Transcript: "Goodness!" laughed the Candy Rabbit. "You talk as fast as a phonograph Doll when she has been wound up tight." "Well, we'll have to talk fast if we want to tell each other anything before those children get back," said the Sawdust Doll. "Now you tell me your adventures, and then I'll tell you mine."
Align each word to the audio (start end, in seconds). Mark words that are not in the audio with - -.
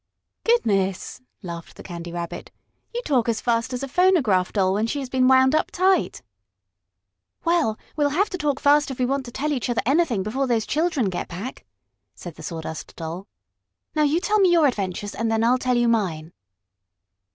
"Goodness!" 0.43 1.21
laughed 1.43 1.77
the 1.77 1.83
Candy 1.83 2.11
Rabbit. 2.11 2.49
"You 2.91 3.03
talk 3.03 3.29
as 3.29 3.39
fast 3.39 3.71
as 3.71 3.83
a 3.83 3.87
phonograph 3.87 4.51
Doll 4.51 4.73
when 4.73 4.87
she 4.87 4.97
has 4.97 5.09
been 5.09 5.27
wound 5.27 5.53
up 5.53 5.69
tight." 5.69 6.23
"Well, 7.45 7.77
we'll 7.95 8.09
have 8.09 8.27
to 8.31 8.37
talk 8.39 8.59
fast 8.59 8.89
if 8.89 8.97
we 8.97 9.05
want 9.05 9.25
to 9.25 9.31
tell 9.31 9.53
each 9.53 9.69
other 9.69 9.83
anything 9.85 10.23
before 10.23 10.47
those 10.47 10.65
children 10.65 11.11
get 11.11 11.27
back," 11.27 11.67
said 12.15 12.33
the 12.33 12.41
Sawdust 12.41 12.95
Doll. 12.95 13.27
"Now 13.93 14.01
you 14.01 14.19
tell 14.19 14.39
me 14.39 14.49
your 14.51 14.65
adventures, 14.65 15.13
and 15.13 15.31
then 15.31 15.43
I'll 15.43 15.59
tell 15.59 15.77
you 15.77 15.87
mine." 15.87 16.33